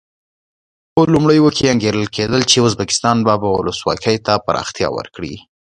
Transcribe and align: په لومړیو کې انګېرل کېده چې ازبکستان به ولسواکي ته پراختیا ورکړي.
په 0.93 1.01
لومړیو 1.13 1.47
کې 1.55 1.71
انګېرل 1.73 2.05
کېده 2.15 2.39
چې 2.49 2.57
ازبکستان 2.67 3.17
به 3.25 3.33
ولسواکي 3.57 4.15
ته 4.25 4.33
پراختیا 4.45 4.87
ورکړي. 4.97 5.33